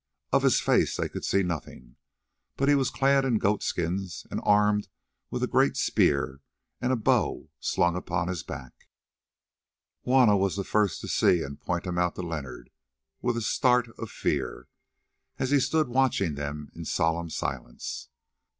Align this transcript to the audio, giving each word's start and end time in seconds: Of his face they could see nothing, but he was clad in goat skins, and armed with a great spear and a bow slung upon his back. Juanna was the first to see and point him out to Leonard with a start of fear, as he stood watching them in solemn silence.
Of 0.33 0.41
his 0.41 0.59
face 0.59 0.97
they 0.97 1.07
could 1.07 1.23
see 1.23 1.43
nothing, 1.43 1.95
but 2.57 2.67
he 2.67 2.73
was 2.73 2.89
clad 2.89 3.23
in 3.23 3.37
goat 3.37 3.61
skins, 3.61 4.25
and 4.31 4.41
armed 4.43 4.87
with 5.29 5.43
a 5.43 5.47
great 5.47 5.77
spear 5.77 6.41
and 6.81 6.91
a 6.91 6.95
bow 6.95 7.49
slung 7.59 7.95
upon 7.95 8.27
his 8.27 8.41
back. 8.41 8.87
Juanna 10.03 10.35
was 10.37 10.55
the 10.55 10.63
first 10.63 11.01
to 11.01 11.07
see 11.07 11.43
and 11.43 11.61
point 11.61 11.85
him 11.85 11.99
out 11.99 12.15
to 12.15 12.23
Leonard 12.23 12.71
with 13.21 13.37
a 13.37 13.41
start 13.41 13.89
of 13.99 14.09
fear, 14.09 14.67
as 15.37 15.51
he 15.51 15.59
stood 15.59 15.87
watching 15.87 16.33
them 16.33 16.71
in 16.73 16.83
solemn 16.83 17.29
silence. 17.29 18.09